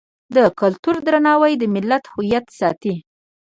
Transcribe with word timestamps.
د 0.35 0.37
کلتور 0.59 0.95
درناوی 1.07 1.53
د 1.61 1.63
ملت 1.75 2.03
هویت 2.13 2.45
ساتي. 2.59 2.93